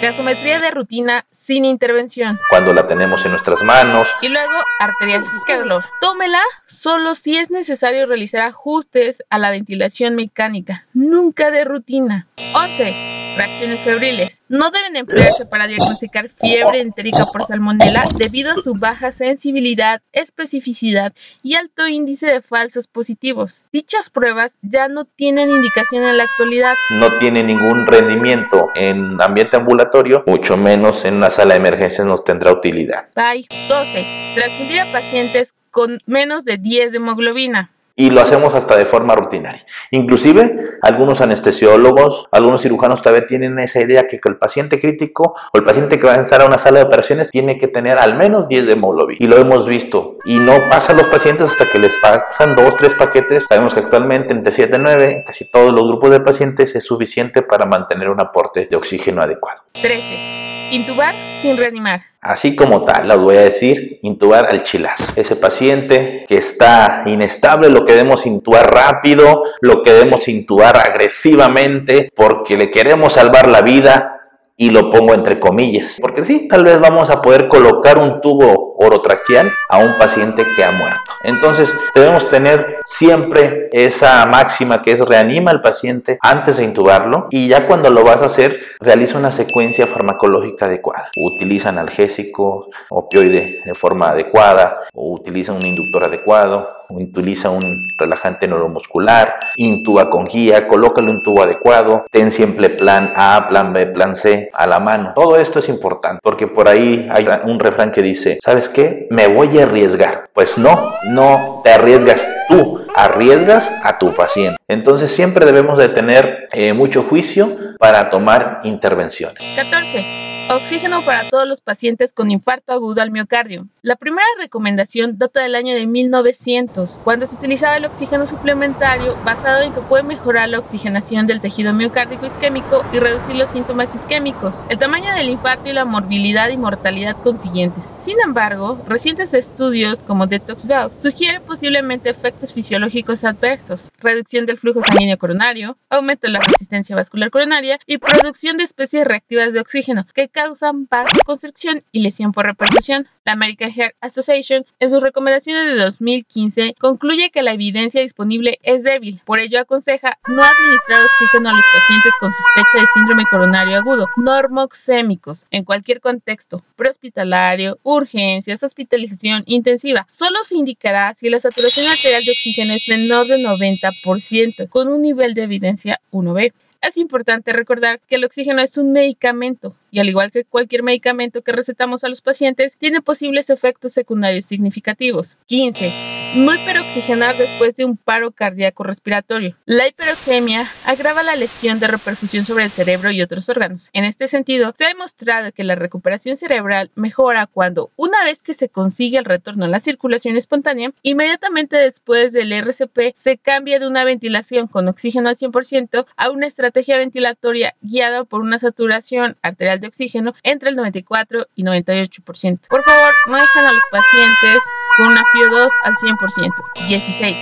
Gasometría 0.00 0.60
de 0.60 0.70
rutina 0.70 1.26
sin 1.32 1.64
intervención. 1.64 2.38
Cuando 2.50 2.72
la 2.72 2.86
tenemos 2.86 3.24
en 3.24 3.32
nuestras 3.32 3.62
manos. 3.62 4.06
Y 4.22 4.28
luego, 4.28 4.52
arterial 4.78 5.24
dolor. 5.46 5.84
Tómela 6.00 6.42
solo 6.66 7.14
si 7.14 7.36
es 7.36 7.50
necesario 7.50 8.06
realizar 8.06 8.42
ajustes 8.42 9.24
a 9.28 9.38
la 9.38 9.50
ventilación 9.50 10.14
mecánica. 10.14 10.86
Nunca 10.94 11.50
de 11.50 11.64
rutina. 11.64 12.28
11 12.54 13.17
reacciones 13.38 13.80
febriles. 13.80 14.42
No 14.48 14.70
deben 14.70 14.96
emplearse 14.96 15.46
para 15.46 15.66
diagnosticar 15.66 16.28
fiebre 16.28 16.80
entérica 16.80 17.24
por 17.32 17.46
salmonela 17.46 18.04
debido 18.16 18.52
a 18.52 18.56
su 18.60 18.74
baja 18.74 19.12
sensibilidad, 19.12 20.02
especificidad 20.12 21.12
y 21.42 21.54
alto 21.54 21.86
índice 21.86 22.26
de 22.26 22.42
falsos 22.42 22.88
positivos. 22.88 23.64
Dichas 23.72 24.10
pruebas 24.10 24.58
ya 24.62 24.88
no 24.88 25.04
tienen 25.04 25.50
indicación 25.50 26.04
en 26.04 26.16
la 26.16 26.24
actualidad. 26.24 26.74
No 26.98 27.16
tiene 27.18 27.42
ningún 27.42 27.86
rendimiento 27.86 28.70
en 28.74 29.20
ambiente 29.22 29.56
ambulatorio, 29.56 30.24
mucho 30.26 30.56
menos 30.56 31.04
en 31.04 31.14
una 31.14 31.30
sala 31.30 31.54
de 31.54 31.60
emergencias 31.60 32.06
nos 32.06 32.24
tendrá 32.24 32.52
utilidad. 32.52 33.08
Bye. 33.14 33.46
12. 33.68 34.04
Transfundir 34.34 34.80
a 34.80 34.92
pacientes 34.92 35.54
con 35.70 36.02
menos 36.06 36.44
de 36.44 36.56
10 36.56 36.92
de 36.92 36.96
hemoglobina 36.96 37.70
y 37.98 38.10
lo 38.10 38.20
hacemos 38.20 38.54
hasta 38.54 38.76
de 38.76 38.86
forma 38.86 39.16
rutinaria. 39.16 39.66
Inclusive 39.90 40.78
algunos 40.82 41.20
anestesiólogos, 41.20 42.28
algunos 42.30 42.62
cirujanos 42.62 43.02
todavía 43.02 43.26
tienen 43.26 43.58
esa 43.58 43.80
idea 43.80 44.06
que 44.06 44.20
el 44.24 44.36
paciente 44.36 44.80
crítico 44.80 45.34
o 45.52 45.58
el 45.58 45.64
paciente 45.64 45.98
que 45.98 46.06
va 46.06 46.14
a 46.14 46.18
entrar 46.18 46.42
a 46.42 46.46
una 46.46 46.58
sala 46.58 46.78
de 46.78 46.84
operaciones 46.84 47.28
tiene 47.28 47.58
que 47.58 47.66
tener 47.66 47.98
al 47.98 48.16
menos 48.16 48.46
10 48.46 48.66
de 48.66 48.72
hemoglobina 48.74 49.18
y 49.20 49.26
lo 49.26 49.36
hemos 49.36 49.66
visto 49.66 50.16
y 50.24 50.38
no 50.38 50.52
pasa 50.70 50.92
a 50.92 50.96
los 50.96 51.08
pacientes 51.08 51.50
hasta 51.50 51.66
que 51.66 51.80
les 51.80 51.92
pasan 52.00 52.54
dos, 52.54 52.76
tres 52.76 52.94
paquetes. 52.94 53.46
Sabemos 53.48 53.74
que 53.74 53.80
actualmente 53.80 54.32
entre 54.32 54.52
7 54.52 54.76
y 54.76 54.80
9 54.80 55.24
casi 55.26 55.50
todos 55.50 55.72
los 55.72 55.88
grupos 55.88 56.12
de 56.12 56.20
pacientes 56.20 56.76
es 56.76 56.84
suficiente 56.84 57.42
para 57.42 57.66
mantener 57.66 58.10
un 58.10 58.20
aporte 58.20 58.66
de 58.70 58.76
oxígeno 58.76 59.22
adecuado. 59.22 59.62
13. 59.72 60.57
Intubar 60.70 61.14
sin 61.40 61.56
reanimar. 61.56 62.02
Así 62.20 62.54
como 62.54 62.84
tal, 62.84 63.08
lo 63.08 63.18
voy 63.20 63.36
a 63.36 63.42
decir, 63.42 64.00
intubar 64.02 64.46
al 64.50 64.62
chilazo. 64.64 65.04
Ese 65.16 65.34
paciente 65.34 66.24
que 66.28 66.36
está 66.36 67.04
inestable 67.06 67.70
lo 67.70 67.86
queremos 67.86 68.26
intubar 68.26 68.70
rápido, 68.70 69.44
lo 69.62 69.82
queremos 69.82 70.28
intubar 70.28 70.76
agresivamente 70.76 72.12
porque 72.14 72.58
le 72.58 72.70
queremos 72.70 73.14
salvar 73.14 73.48
la 73.48 73.62
vida 73.62 74.18
y 74.56 74.70
lo 74.70 74.90
pongo 74.90 75.14
entre 75.14 75.40
comillas. 75.40 75.96
Porque 76.00 76.24
sí, 76.24 76.48
tal 76.48 76.64
vez 76.64 76.80
vamos 76.80 77.08
a 77.08 77.22
poder 77.22 77.48
colocar 77.48 77.96
un 77.96 78.20
tubo 78.20 78.74
orotraqueal 78.76 79.50
a 79.70 79.78
un 79.78 79.96
paciente 79.96 80.44
que 80.54 80.64
ha 80.64 80.72
muerto. 80.72 81.07
Entonces 81.24 81.72
debemos 81.94 82.28
tener 82.28 82.78
siempre 82.84 83.68
esa 83.72 84.24
máxima 84.26 84.82
que 84.82 84.92
es 84.92 85.00
reanima 85.00 85.50
al 85.50 85.62
paciente 85.62 86.18
antes 86.20 86.58
de 86.58 86.64
intubarlo 86.64 87.26
y 87.30 87.48
ya 87.48 87.66
cuando 87.66 87.90
lo 87.90 88.04
vas 88.04 88.22
a 88.22 88.26
hacer 88.26 88.60
realiza 88.80 89.18
una 89.18 89.32
secuencia 89.32 89.86
farmacológica 89.86 90.66
adecuada. 90.66 91.10
Utiliza 91.16 91.70
analgésico, 91.70 92.68
opioide 92.88 93.60
de 93.64 93.74
forma 93.74 94.10
adecuada 94.10 94.80
o 94.94 95.12
utiliza 95.12 95.52
un 95.52 95.64
inductor 95.64 96.04
adecuado 96.04 96.77
utiliza 96.90 97.50
un 97.50 97.88
relajante 97.96 98.48
neuromuscular, 98.48 99.36
intuba 99.56 100.10
con 100.10 100.24
guía, 100.24 100.68
colócale 100.68 101.10
un 101.10 101.22
tubo 101.22 101.42
adecuado, 101.42 102.06
ten 102.10 102.32
siempre 102.32 102.70
plan 102.70 103.12
A, 103.16 103.46
plan 103.48 103.72
B, 103.72 103.86
plan 103.86 104.14
C 104.14 104.50
a 104.52 104.66
la 104.66 104.80
mano. 104.80 105.12
Todo 105.14 105.36
esto 105.36 105.58
es 105.58 105.68
importante 105.68 106.20
porque 106.22 106.46
por 106.46 106.68
ahí 106.68 107.08
hay 107.10 107.26
un 107.44 107.58
refrán 107.58 107.90
que 107.90 108.02
dice, 108.02 108.38
¿sabes 108.44 108.68
qué? 108.68 109.06
Me 109.10 109.28
voy 109.28 109.58
a 109.58 109.64
arriesgar. 109.64 110.30
Pues 110.32 110.58
no, 110.58 110.92
no 111.10 111.60
te 111.64 111.70
arriesgas 111.70 112.26
tú, 112.48 112.80
arriesgas 112.94 113.70
a 113.82 113.98
tu 113.98 114.14
paciente. 114.14 114.60
Entonces 114.68 115.10
siempre 115.10 115.46
debemos 115.46 115.78
de 115.78 115.88
tener 115.88 116.48
eh, 116.52 116.72
mucho 116.72 117.02
juicio 117.02 117.56
para 117.78 118.10
tomar 118.10 118.60
intervenciones. 118.64 119.42
14. 119.56 120.37
Oxígeno 120.50 121.04
para 121.04 121.28
todos 121.28 121.46
los 121.46 121.60
pacientes 121.60 122.14
con 122.14 122.30
infarto 122.30 122.72
agudo 122.72 123.02
al 123.02 123.10
miocardio. 123.10 123.66
La 123.82 123.96
primera 123.96 124.26
recomendación 124.38 125.18
data 125.18 125.42
del 125.42 125.54
año 125.54 125.74
de 125.74 125.86
1900, 125.86 127.00
cuando 127.04 127.26
se 127.26 127.34
utilizaba 127.34 127.76
el 127.76 127.84
oxígeno 127.84 128.26
suplementario 128.26 129.14
basado 129.26 129.60
en 129.60 129.74
que 129.74 129.82
puede 129.82 130.04
mejorar 130.04 130.48
la 130.48 130.58
oxigenación 130.58 131.26
del 131.26 131.42
tejido 131.42 131.74
miocárdico 131.74 132.24
isquémico 132.24 132.82
y 132.94 132.98
reducir 132.98 133.36
los 133.36 133.50
síntomas 133.50 133.94
isquémicos, 133.94 134.62
el 134.70 134.78
tamaño 134.78 135.14
del 135.14 135.28
infarto 135.28 135.68
y 135.68 135.74
la 135.74 135.84
morbilidad 135.84 136.48
y 136.48 136.56
mortalidad 136.56 137.16
consiguientes. 137.22 137.84
Sin 137.98 138.16
embargo, 138.24 138.78
recientes 138.86 139.34
estudios 139.34 139.98
como 139.98 140.26
Detox 140.26 140.66
Dog 140.66 140.92
sugieren 140.98 141.42
posiblemente 141.42 142.08
efectos 142.08 142.54
fisiológicos 142.54 143.22
adversos, 143.24 143.90
reducción 143.98 144.46
del 144.46 144.58
flujo 144.58 144.82
sanguíneo 144.82 145.18
coronario, 145.18 145.76
aumento 145.90 146.26
de 146.26 146.32
la 146.32 146.40
resistencia 146.40 146.96
vascular 146.96 147.30
coronaria 147.30 147.78
y 147.86 147.98
producción 147.98 148.56
de 148.56 148.64
especies 148.64 149.06
reactivas 149.06 149.52
de 149.52 149.60
oxígeno 149.60 150.06
que 150.14 150.28
causan 150.28 150.86
vasoconstricción 150.88 151.82
y 151.92 152.00
lesión 152.00 152.32
por 152.32 152.46
repercusión. 152.46 153.06
La 153.28 153.32
American 153.32 153.70
Heart 153.70 153.94
Association, 154.00 154.64
en 154.80 154.88
sus 154.88 155.02
recomendaciones 155.02 155.66
de 155.66 155.78
2015, 155.78 156.74
concluye 156.80 157.28
que 157.28 157.42
la 157.42 157.52
evidencia 157.52 158.00
disponible 158.00 158.58
es 158.62 158.84
débil. 158.84 159.20
Por 159.26 159.38
ello, 159.38 159.60
aconseja 159.60 160.18
no 160.28 160.42
administrar 160.42 161.00
oxígeno 161.02 161.50
a 161.50 161.52
los 161.52 161.64
pacientes 161.74 162.14
con 162.20 162.32
sospecha 162.32 162.80
de 162.80 162.86
síndrome 162.94 163.24
coronario 163.30 163.76
agudo, 163.76 164.06
normoxémicos, 164.16 165.46
en 165.50 165.64
cualquier 165.64 166.00
contexto, 166.00 166.64
prehospitalario, 166.74 167.78
urgencias, 167.82 168.62
hospitalización 168.62 169.42
intensiva. 169.44 170.06
Solo 170.08 170.38
se 170.42 170.56
indicará 170.56 171.12
si 171.12 171.28
la 171.28 171.38
saturación 171.38 171.86
arterial 171.86 172.24
de 172.24 172.30
oxígeno 172.30 172.72
es 172.72 172.88
menor 172.88 173.26
del 173.26 173.44
90%, 173.44 174.70
con 174.70 174.88
un 174.88 175.02
nivel 175.02 175.34
de 175.34 175.42
evidencia 175.42 176.00
1B. 176.12 176.54
Es 176.80 176.96
importante 176.96 177.52
recordar 177.52 178.00
que 178.08 178.14
el 178.14 178.24
oxígeno 178.24 178.62
es 178.62 178.78
un 178.78 178.92
medicamento 178.92 179.74
y 179.90 180.00
al 180.00 180.08
igual 180.08 180.30
que 180.30 180.44
cualquier 180.44 180.82
medicamento 180.82 181.42
que 181.42 181.52
recetamos 181.52 182.04
a 182.04 182.08
los 182.08 182.20
pacientes, 182.20 182.76
tiene 182.76 183.00
posibles 183.00 183.50
efectos 183.50 183.92
secundarios 183.92 184.46
significativos. 184.46 185.36
15. 185.46 185.92
No 186.36 186.54
hiperoxigenar 186.54 187.36
después 187.38 187.74
de 187.76 187.84
un 187.84 187.96
paro 187.96 188.32
cardíaco 188.32 188.84
respiratorio. 188.84 189.56
La 189.64 189.88
hiperoxemia 189.88 190.66
agrava 190.84 191.22
la 191.22 191.36
lesión 191.36 191.80
de 191.80 191.86
reperfusión 191.86 192.44
sobre 192.44 192.64
el 192.64 192.70
cerebro 192.70 193.10
y 193.10 193.22
otros 193.22 193.48
órganos. 193.48 193.90
En 193.92 194.04
este 194.04 194.28
sentido, 194.28 194.74
se 194.76 194.84
ha 194.84 194.88
demostrado 194.88 195.52
que 195.52 195.64
la 195.64 195.74
recuperación 195.74 196.36
cerebral 196.36 196.90
mejora 196.94 197.46
cuando, 197.46 197.90
una 197.96 198.22
vez 198.24 198.42
que 198.42 198.54
se 198.54 198.68
consigue 198.68 199.18
el 199.18 199.24
retorno 199.24 199.64
a 199.64 199.68
la 199.68 199.80
circulación 199.80 200.36
espontánea, 200.36 200.92
inmediatamente 201.02 201.76
después 201.76 202.32
del 202.32 202.52
RCP 202.52 203.14
se 203.16 203.38
cambia 203.38 203.78
de 203.78 203.86
una 203.86 204.04
ventilación 204.04 204.66
con 204.66 204.88
oxígeno 204.88 205.28
al 205.28 205.36
100% 205.36 206.06
a 206.16 206.30
una 206.30 206.46
estrategia 206.46 206.98
ventilatoria 206.98 207.74
guiada 207.80 208.24
por 208.24 208.42
una 208.42 208.58
saturación 208.58 209.36
arterial 209.42 209.77
de 209.80 209.88
oxígeno 209.88 210.34
entre 210.42 210.70
el 210.70 210.76
94 210.76 211.46
y 211.54 211.64
98%. 211.64 212.68
Por 212.68 212.82
favor, 212.82 213.12
no 213.28 213.36
dejen 213.36 213.64
a 213.64 213.72
los 213.72 213.82
pacientes 213.90 214.58
con 214.96 215.06
una 215.08 215.22
FIO2 215.22 215.70
al 215.84 215.94
100%. 215.94 216.88
16. 216.88 217.36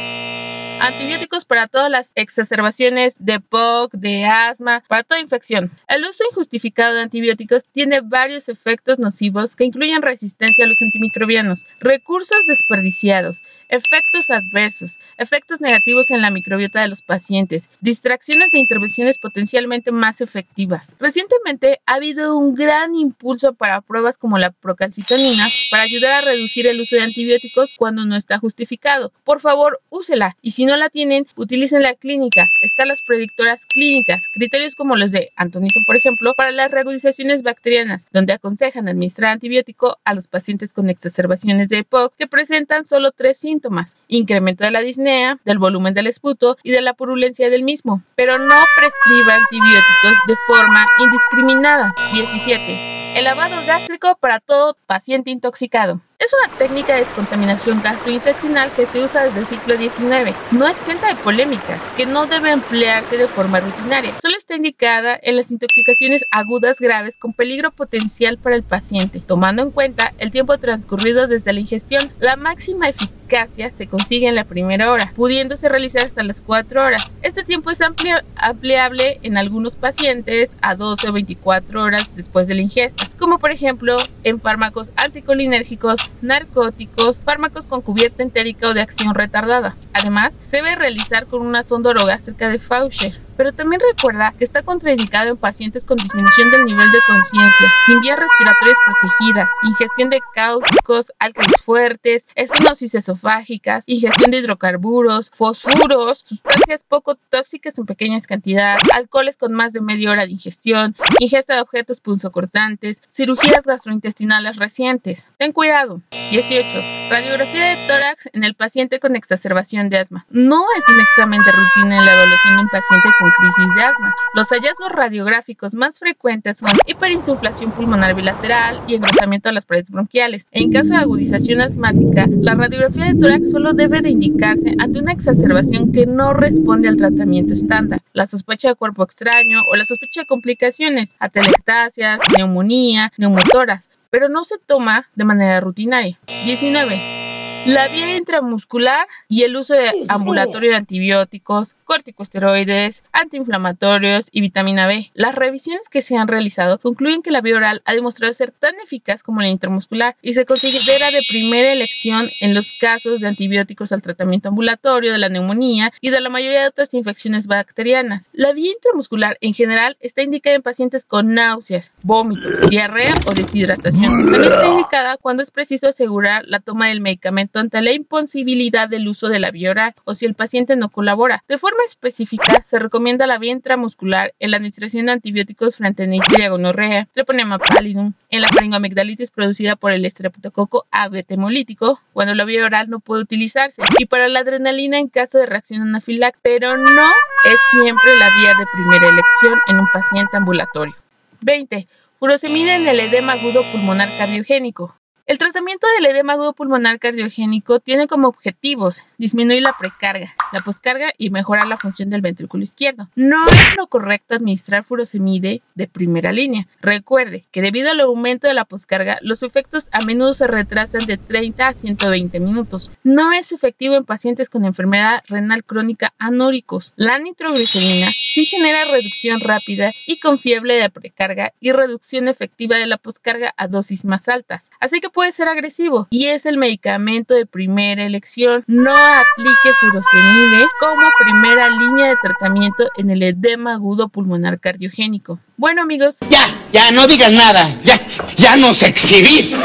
Antibióticos 0.78 1.46
para 1.46 1.68
todas 1.68 1.90
las 1.90 2.12
exacerbaciones 2.16 3.16
de 3.18 3.40
POC, 3.40 3.92
de 3.94 4.26
asma, 4.26 4.84
para 4.88 5.04
toda 5.04 5.20
infección. 5.20 5.72
El 5.88 6.04
uso 6.04 6.22
injustificado 6.30 6.94
de 6.94 7.00
antibióticos 7.00 7.64
tiene 7.72 8.02
varios 8.02 8.50
efectos 8.50 8.98
nocivos 8.98 9.56
que 9.56 9.64
incluyen 9.64 10.02
resistencia 10.02 10.66
a 10.66 10.68
los 10.68 10.82
antimicrobianos, 10.82 11.64
recursos 11.80 12.46
desperdiciados, 12.46 13.42
efectos 13.68 14.28
adversos, 14.30 14.98
efectos 15.16 15.62
negativos 15.62 16.10
en 16.10 16.20
la 16.20 16.30
microbiota 16.30 16.82
de 16.82 16.88
los 16.88 17.00
pacientes, 17.00 17.70
distracciones 17.80 18.50
de 18.50 18.58
intervenciones 18.58 19.18
potencialmente 19.18 19.92
más 19.92 20.20
efectivas. 20.20 20.94
Recientemente 21.00 21.80
ha 21.86 21.94
habido 21.94 22.36
un 22.36 22.54
gran 22.54 22.94
impulso 22.94 23.54
para 23.54 23.80
pruebas 23.80 24.18
como 24.18 24.38
la 24.38 24.50
procalcitonina 24.50 25.44
para 25.70 25.84
ayudar 25.84 26.22
a 26.22 26.26
reducir 26.26 26.66
el 26.66 26.80
uso 26.80 26.96
de 26.96 27.02
antibióticos 27.02 27.74
cuando 27.78 28.04
no 28.04 28.14
está 28.16 28.38
justificado. 28.38 29.10
Por 29.24 29.40
favor, 29.40 29.80
úsela 29.88 30.36
y 30.42 30.50
si 30.52 30.65
no 30.66 30.76
la 30.76 30.90
tienen, 30.90 31.26
utilicen 31.36 31.82
la 31.82 31.94
clínica, 31.94 32.44
escalas 32.60 33.00
predictoras 33.02 33.64
clínicas, 33.66 34.28
criterios 34.32 34.74
como 34.74 34.96
los 34.96 35.12
de 35.12 35.32
Antonison, 35.36 35.84
por 35.86 35.96
ejemplo, 35.96 36.34
para 36.34 36.50
las 36.50 36.70
reagudizaciones 36.70 37.42
bacterianas, 37.42 38.06
donde 38.12 38.32
aconsejan 38.32 38.88
administrar 38.88 39.32
antibiótico 39.32 39.98
a 40.04 40.14
los 40.14 40.28
pacientes 40.28 40.72
con 40.72 40.90
exacerbaciones 40.90 41.68
de 41.68 41.78
EPOC 41.78 42.14
que 42.16 42.26
presentan 42.26 42.84
solo 42.84 43.12
tres 43.12 43.38
síntomas, 43.38 43.96
incremento 44.08 44.64
de 44.64 44.70
la 44.70 44.80
disnea, 44.80 45.38
del 45.44 45.58
volumen 45.58 45.94
del 45.94 46.08
esputo 46.08 46.56
y 46.62 46.72
de 46.72 46.82
la 46.82 46.94
purulencia 46.94 47.48
del 47.50 47.62
mismo, 47.62 48.02
pero 48.14 48.38
no 48.38 48.60
prescriba 48.76 49.36
antibióticos 49.36 50.26
de 50.26 50.36
forma 50.46 50.86
indiscriminada. 50.98 51.94
17. 52.12 52.96
El 53.16 53.24
lavado 53.24 53.56
gástrico 53.66 54.16
para 54.20 54.40
todo 54.40 54.76
paciente 54.86 55.30
intoxicado. 55.30 56.02
Es 56.18 56.32
una 56.32 56.56
técnica 56.56 56.94
de 56.94 57.00
descontaminación 57.00 57.82
gastrointestinal 57.82 58.70
que 58.72 58.86
se 58.86 59.04
usa 59.04 59.24
desde 59.24 59.40
el 59.40 59.46
siglo 59.46 59.76
XIX, 59.76 60.34
no 60.50 60.66
exenta 60.66 61.08
de 61.08 61.14
polémica, 61.16 61.78
que 61.96 62.06
no 62.06 62.26
debe 62.26 62.52
emplearse 62.52 63.18
de 63.18 63.28
forma 63.28 63.60
rutinaria. 63.60 64.14
Solo 64.22 64.34
está 64.36 64.56
indicada 64.56 65.18
en 65.22 65.36
las 65.36 65.50
intoxicaciones 65.50 66.24
agudas 66.30 66.80
graves 66.80 67.18
con 67.18 67.34
peligro 67.34 67.70
potencial 67.70 68.38
para 68.38 68.56
el 68.56 68.62
paciente, 68.62 69.20
tomando 69.20 69.62
en 69.62 69.70
cuenta 69.70 70.14
el 70.16 70.30
tiempo 70.30 70.56
transcurrido 70.56 71.26
desde 71.26 71.52
la 71.52 71.60
ingestión. 71.60 72.10
La 72.18 72.36
máxima 72.36 72.88
eficacia 72.88 73.70
se 73.70 73.86
consigue 73.86 74.26
en 74.26 74.36
la 74.36 74.44
primera 74.44 74.90
hora, 74.90 75.12
pudiéndose 75.14 75.68
realizar 75.68 76.06
hasta 76.06 76.22
las 76.22 76.40
4 76.40 76.82
horas. 76.82 77.12
Este 77.20 77.44
tiempo 77.44 77.70
es 77.70 77.82
ampliable 77.82 79.20
en 79.22 79.36
algunos 79.36 79.76
pacientes 79.76 80.56
a 80.62 80.76
12 80.76 81.08
o 81.08 81.12
24 81.12 81.82
horas 81.82 82.16
después 82.16 82.46
de 82.46 82.54
la 82.54 82.62
ingesta, 82.62 83.10
como 83.18 83.38
por 83.38 83.50
ejemplo 83.50 83.96
en 84.24 84.40
fármacos 84.40 84.90
anticolinérgicos 84.96 86.00
narcóticos, 86.22 87.20
fármacos 87.20 87.66
con 87.66 87.80
cubierta 87.80 88.22
entérica 88.22 88.68
o 88.68 88.74
de 88.74 88.82
acción 88.82 89.14
retardada. 89.14 89.76
Además, 89.92 90.38
se 90.44 90.58
debe 90.58 90.76
realizar 90.76 91.26
con 91.26 91.42
una 91.42 91.64
sonda 91.64 91.90
orogástrica 91.90 92.48
de 92.48 92.58
Faucher 92.58 93.25
pero 93.36 93.52
también 93.52 93.80
recuerda 93.80 94.32
que 94.38 94.44
está 94.44 94.62
contraindicado 94.62 95.30
en 95.30 95.36
pacientes 95.36 95.84
con 95.84 95.96
disminución 95.98 96.50
del 96.50 96.64
nivel 96.64 96.90
de 96.90 96.98
conciencia, 97.06 97.68
sin 97.86 98.00
vías 98.00 98.18
respiratorias 98.18 98.76
protegidas, 98.86 99.50
ingestión 99.62 100.10
de 100.10 100.20
cáusticos, 100.34 101.12
álcalis 101.18 101.60
fuertes, 101.64 102.28
estenosis 102.34 102.94
esofágicas, 102.94 103.84
ingestión 103.86 104.30
de 104.30 104.38
hidrocarburos, 104.38 105.30
fosfuros, 105.34 106.20
sustancias 106.24 106.84
poco 106.84 107.16
tóxicas 107.30 107.78
en 107.78 107.86
pequeñas 107.86 108.26
cantidades, 108.26 108.82
alcoholes 108.92 109.36
con 109.36 109.52
más 109.52 109.72
de 109.72 109.80
media 109.80 110.10
hora 110.10 110.26
de 110.26 110.32
ingestión, 110.32 110.94
ingesta 111.20 111.54
de 111.54 111.60
objetos 111.60 112.00
punzocortantes, 112.00 113.02
cirugías 113.10 113.66
gastrointestinales 113.66 114.56
recientes. 114.56 115.26
Ten 115.38 115.52
cuidado. 115.52 116.00
18. 116.30 116.66
Radiografía 117.10 117.66
de 117.66 117.86
tórax 117.86 118.28
en 118.32 118.44
el 118.44 118.54
paciente 118.54 119.00
con 119.00 119.16
exacerbación 119.16 119.88
de 119.88 119.98
asma. 119.98 120.26
No 120.30 120.64
es 120.78 120.88
un 120.88 121.00
examen 121.00 121.40
de 121.40 121.52
rutina 121.52 121.98
en 121.98 122.06
la 122.06 122.12
evaluación 122.12 122.56
de 122.56 122.62
un 122.62 122.68
paciente 122.68 123.08
con 123.18 123.25
crisis 123.38 123.74
de 123.74 123.82
asma. 123.82 124.14
Los 124.34 124.48
hallazgos 124.50 124.92
radiográficos 124.92 125.74
más 125.74 125.98
frecuentes 125.98 126.58
son 126.58 126.70
hiperinsuflación 126.86 127.72
pulmonar 127.72 128.14
bilateral 128.14 128.80
y 128.86 128.94
engrosamiento 128.94 129.48
de 129.48 129.54
las 129.54 129.66
paredes 129.66 129.90
bronquiales. 129.90 130.46
En 130.52 130.72
caso 130.72 130.90
de 130.90 131.00
agudización 131.00 131.60
asmática, 131.60 132.26
la 132.28 132.54
radiografía 132.54 133.06
de 133.06 133.20
tórax 133.20 133.50
solo 133.50 133.72
debe 133.72 134.00
de 134.00 134.10
indicarse 134.10 134.74
ante 134.78 134.98
una 134.98 135.12
exacerbación 135.12 135.92
que 135.92 136.06
no 136.06 136.32
responde 136.32 136.88
al 136.88 136.96
tratamiento 136.96 137.54
estándar, 137.54 138.00
la 138.12 138.26
sospecha 138.26 138.68
de 138.68 138.74
cuerpo 138.74 139.04
extraño 139.04 139.60
o 139.70 139.76
la 139.76 139.84
sospecha 139.84 140.20
de 140.20 140.26
complicaciones, 140.26 141.16
atelectasias, 141.18 142.20
neumonía, 142.36 143.12
neumotoras, 143.16 143.90
pero 144.10 144.28
no 144.28 144.44
se 144.44 144.58
toma 144.58 145.08
de 145.14 145.24
manera 145.24 145.60
rutinaria. 145.60 146.18
19. 146.44 147.25
La 147.64 147.88
vía 147.88 148.16
intramuscular 148.16 149.08
y 149.28 149.42
el 149.42 149.56
uso 149.56 149.74
de 149.74 149.90
ambulatorio 150.08 150.70
de 150.70 150.76
antibióticos, 150.76 151.74
corticosteroides, 151.84 153.02
antiinflamatorios 153.12 154.28
y 154.30 154.40
vitamina 154.40 154.86
B. 154.86 155.10
Las 155.14 155.34
revisiones 155.34 155.88
que 155.88 156.02
se 156.02 156.16
han 156.16 156.28
realizado 156.28 156.78
concluyen 156.78 157.22
que 157.22 157.30
la 157.30 157.40
vía 157.40 157.56
oral 157.56 157.82
ha 157.84 157.94
demostrado 157.94 158.32
ser 158.32 158.52
tan 158.52 158.74
eficaz 158.84 159.22
como 159.22 159.40
la 159.40 159.48
intramuscular 159.48 160.16
y 160.22 160.34
se 160.34 160.44
considera 160.44 161.10
de 161.10 161.20
primera 161.28 161.72
elección 161.72 162.28
en 162.40 162.54
los 162.54 162.72
casos 162.72 163.20
de 163.20 163.28
antibióticos 163.28 163.92
al 163.92 164.02
tratamiento 164.02 164.48
ambulatorio 164.48 165.12
de 165.12 165.18
la 165.18 165.28
neumonía 165.28 165.92
y 166.00 166.10
de 166.10 166.20
la 166.20 166.28
mayoría 166.28 166.62
de 166.62 166.68
otras 166.68 166.94
infecciones 166.94 167.46
bacterianas. 167.46 168.30
La 168.32 168.52
vía 168.52 168.72
intramuscular 168.72 169.38
en 169.40 169.54
general 169.54 169.96
está 170.00 170.22
indicada 170.22 170.56
en 170.56 170.62
pacientes 170.62 171.04
con 171.04 171.34
náuseas, 171.34 171.92
vómitos, 172.02 172.70
diarrea 172.70 173.14
o 173.26 173.32
deshidratación. 173.32 174.30
También 174.30 174.44
está 174.44 174.66
indicada 174.66 175.16
cuando 175.16 175.42
es 175.42 175.50
preciso 175.50 175.88
asegurar 175.88 176.44
la 176.46 176.60
toma 176.60 176.88
del 176.88 177.00
medicamento 177.00 177.55
ante 177.60 177.80
la 177.82 177.92
imposibilidad 177.92 178.88
del 178.88 179.08
uso 179.08 179.28
de 179.28 179.38
la 179.38 179.50
vía 179.50 179.70
oral 179.70 179.94
o 180.04 180.14
si 180.14 180.26
el 180.26 180.34
paciente 180.34 180.76
no 180.76 180.88
colabora. 180.88 181.44
De 181.48 181.58
forma 181.58 181.82
específica, 181.86 182.62
se 182.62 182.78
recomienda 182.78 183.26
la 183.26 183.38
vía 183.38 183.52
intramuscular 183.52 184.34
en 184.38 184.50
la 184.50 184.58
administración 184.58 185.06
de 185.06 185.12
antibióticos 185.12 185.76
frente 185.76 186.04
a 186.04 186.06
Neisseria 186.06 186.50
gonorrea, 186.50 187.08
Treponema 187.12 187.58
pallidum, 187.58 188.12
en 188.30 188.40
la 188.40 188.48
faringoamigdalitis 188.48 189.30
producida 189.30 189.76
por 189.76 189.92
el 189.92 190.04
estreptococo 190.04 190.86
abetemolítico, 190.90 192.00
cuando 192.12 192.34
la 192.34 192.44
vía 192.44 192.64
oral 192.64 192.90
no 192.90 193.00
puede 193.00 193.22
utilizarse, 193.22 193.82
y 193.98 194.06
para 194.06 194.28
la 194.28 194.40
adrenalina 194.40 194.98
en 194.98 195.08
caso 195.08 195.38
de 195.38 195.46
reacción 195.46 195.82
anafiláctica, 195.82 196.40
pero 196.42 196.76
no 196.76 197.06
es 197.44 197.60
siempre 197.70 198.10
la 198.18 198.30
vía 198.34 198.54
de 198.58 198.66
primera 198.72 199.08
elección 199.08 199.58
en 199.68 199.80
un 199.80 199.86
paciente 199.92 200.36
ambulatorio. 200.36 200.94
20. 201.40 201.86
Furosemida 202.16 202.76
en 202.76 202.88
el 202.88 203.00
edema 203.00 203.32
agudo 203.32 203.62
pulmonar 203.72 204.08
cardiogénico. 204.18 204.96
El 205.26 205.38
tratamiento 205.38 205.88
del 205.96 206.06
edema 206.06 206.36
pulmonar 206.52 207.00
cardiogénico 207.00 207.80
tiene 207.80 208.06
como 208.06 208.28
objetivos 208.28 209.02
disminuir 209.18 209.60
la 209.60 209.76
precarga, 209.76 210.32
la 210.52 210.60
poscarga 210.60 211.12
y 211.18 211.30
mejorar 211.30 211.66
la 211.66 211.78
función 211.78 212.10
del 212.10 212.20
ventrículo 212.20 212.62
izquierdo. 212.62 213.08
No 213.16 213.44
es 213.44 213.76
lo 213.76 213.88
correcto 213.88 214.36
administrar 214.36 214.84
furosemide 214.84 215.62
de 215.74 215.88
primera 215.88 216.30
línea. 216.30 216.68
Recuerde 216.80 217.44
que 217.50 217.60
debido 217.60 217.90
al 217.90 217.98
aumento 217.98 218.46
de 218.46 218.54
la 218.54 218.66
poscarga, 218.66 219.18
los 219.20 219.42
efectos 219.42 219.88
a 219.90 220.02
menudo 220.02 220.32
se 220.32 220.46
retrasan 220.46 221.06
de 221.06 221.16
30 221.16 221.66
a 221.66 221.74
120 221.74 222.38
minutos. 222.38 222.92
No 223.02 223.32
es 223.32 223.50
efectivo 223.50 223.96
en 223.96 224.04
pacientes 224.04 224.48
con 224.48 224.64
enfermedad 224.64 225.24
renal 225.26 225.64
crónica 225.64 226.14
anóricos. 226.18 226.92
La 226.94 227.18
nitroglicerina 227.18 228.06
sí 228.12 228.44
genera 228.44 228.84
reducción 228.92 229.40
rápida 229.40 229.90
y 230.06 230.20
confiable 230.20 230.74
de 230.74 230.82
la 230.82 230.88
precarga 230.88 231.52
y 231.58 231.72
reducción 231.72 232.28
efectiva 232.28 232.76
de 232.76 232.86
la 232.86 232.98
poscarga 232.98 233.52
a 233.56 233.66
dosis 233.66 234.04
más 234.04 234.28
altas. 234.28 234.70
Así 234.78 235.00
que 235.00 235.15
puede 235.16 235.32
ser 235.32 235.48
agresivo 235.48 236.06
y 236.10 236.26
es 236.26 236.44
el 236.44 236.58
medicamento 236.58 237.32
de 237.32 237.46
primera 237.46 238.04
elección. 238.04 238.62
No 238.66 238.94
aplique 238.94 239.72
furosemide 239.80 240.66
como 240.78 241.02
primera 241.24 241.70
línea 241.70 242.10
de 242.10 242.16
tratamiento 242.22 242.84
en 242.98 243.08
el 243.08 243.22
edema 243.22 243.72
agudo 243.72 244.10
pulmonar 244.10 244.60
cardiogénico. 244.60 245.40
Bueno 245.56 245.80
amigos, 245.80 246.18
ya, 246.28 246.46
ya 246.70 246.90
no 246.90 247.06
digas 247.06 247.32
nada, 247.32 247.66
ya, 247.82 247.98
ya 248.36 248.56
nos 248.58 248.82
exhibiste, 248.82 249.56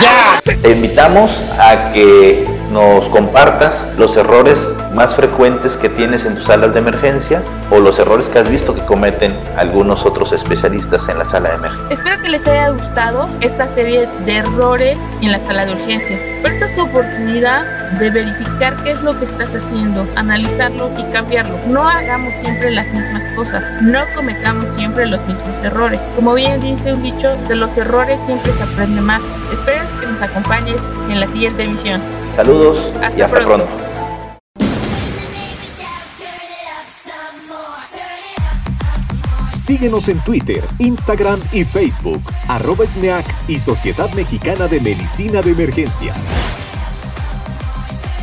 ya. 0.00 0.40
Te 0.60 0.72
invitamos 0.72 1.30
a 1.56 1.92
que 1.92 2.44
nos 2.72 3.08
compartas 3.10 3.86
los 3.96 4.16
errores 4.16 4.58
más 4.98 5.14
frecuentes 5.14 5.76
que 5.76 5.88
tienes 5.88 6.24
en 6.24 6.34
tus 6.34 6.46
salas 6.46 6.74
de 6.74 6.80
emergencia 6.80 7.40
o 7.70 7.78
los 7.78 8.00
errores 8.00 8.28
que 8.28 8.40
has 8.40 8.50
visto 8.50 8.74
que 8.74 8.80
cometen 8.80 9.32
algunos 9.56 10.04
otros 10.04 10.32
especialistas 10.32 11.08
en 11.08 11.18
la 11.18 11.24
sala 11.24 11.50
de 11.50 11.54
emergencia. 11.54 11.88
Espero 11.90 12.20
que 12.20 12.28
les 12.28 12.44
haya 12.48 12.70
gustado 12.70 13.28
esta 13.40 13.68
serie 13.68 14.08
de 14.26 14.38
errores 14.38 14.98
en 15.20 15.30
la 15.30 15.38
sala 15.38 15.66
de 15.66 15.74
urgencias. 15.74 16.26
Pero 16.42 16.52
esta 16.52 16.66
es 16.66 16.74
tu 16.74 16.82
oportunidad 16.82 17.64
de 18.00 18.10
verificar 18.10 18.74
qué 18.82 18.90
es 18.90 19.02
lo 19.02 19.16
que 19.16 19.26
estás 19.26 19.54
haciendo, 19.54 20.04
analizarlo 20.16 20.90
y 20.98 21.04
cambiarlo. 21.12 21.56
No 21.68 21.88
hagamos 21.88 22.34
siempre 22.34 22.72
las 22.72 22.92
mismas 22.92 23.22
cosas, 23.36 23.72
no 23.80 24.00
cometamos 24.16 24.68
siempre 24.68 25.06
los 25.06 25.24
mismos 25.28 25.60
errores. 25.60 26.00
Como 26.16 26.34
bien 26.34 26.60
dice 26.60 26.92
un 26.92 27.04
dicho, 27.04 27.36
de 27.46 27.54
los 27.54 27.78
errores 27.78 28.18
siempre 28.26 28.52
se 28.52 28.64
aprende 28.64 29.00
más. 29.00 29.22
Espero 29.52 29.84
que 30.00 30.08
nos 30.08 30.20
acompañes 30.20 30.80
en 31.08 31.20
la 31.20 31.28
siguiente 31.28 31.62
emisión. 31.62 32.00
Saludos 32.34 32.92
y 33.16 33.20
hasta 33.20 33.38
pronto. 33.38 33.87
Síguenos 39.68 40.08
en 40.08 40.18
Twitter, 40.20 40.64
Instagram 40.78 41.38
y 41.52 41.62
Facebook, 41.62 42.22
arroba 42.48 42.86
SMEAC 42.86 43.26
y 43.48 43.58
Sociedad 43.58 44.10
Mexicana 44.14 44.66
de 44.66 44.80
Medicina 44.80 45.42
de 45.42 45.50
Emergencias. 45.50 46.30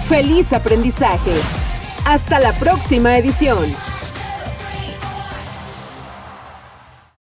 Feliz 0.09 0.53
aprendizaje. 0.53 1.33
Hasta 2.03 2.39
la 2.39 2.51
próxima 2.53 3.15
edición. 3.19 3.94